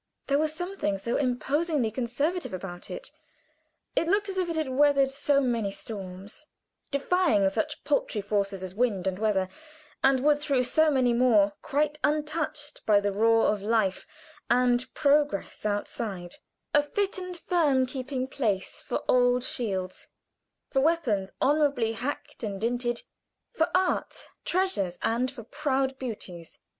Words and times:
There 0.25 0.39
was 0.39 0.51
something 0.51 0.97
so 0.97 1.15
imposingly 1.17 1.91
conservative 1.91 2.55
about 2.55 2.89
it; 2.89 3.11
it 3.95 4.07
looked 4.07 4.29
as 4.29 4.39
if 4.39 4.49
it 4.49 4.55
had 4.55 4.69
weathered 4.69 5.11
so 5.11 5.39
many 5.39 5.69
storms; 5.69 6.47
defying 6.89 7.47
such 7.51 7.83
paltry 7.83 8.19
forces 8.21 8.63
as 8.63 8.73
wind 8.73 9.05
and 9.05 9.19
weather, 9.19 9.47
and 10.03 10.19
would 10.21 10.39
through 10.39 10.63
so 10.63 10.89
many 10.89 11.13
more, 11.13 11.53
quite 11.61 11.99
untouched 12.03 12.83
by 12.87 12.99
the 12.99 13.11
roar 13.13 13.43
of 13.53 13.61
life 13.61 14.07
and 14.49 14.91
progress 14.95 15.67
outside 15.67 16.37
a 16.73 16.81
fit 16.81 17.19
and 17.19 17.37
firm 17.37 17.85
keeping 17.85 18.27
place 18.27 18.81
for 18.81 19.03
old 19.07 19.43
shields, 19.43 20.07
for 20.71 20.81
weapons 20.81 21.31
honorably 21.39 21.93
hacked 21.93 22.41
and 22.43 22.59
dinted, 22.59 23.03
for 23.53 23.67
tattered 23.67 23.75
loyal 23.75 23.75
flags 23.75 23.75
for 23.75 23.77
art 23.77 24.27
treasures 24.45 24.97
and 25.03 25.29
for 25.29 25.43
proud 25.43 25.99
beauties. 25.99 26.57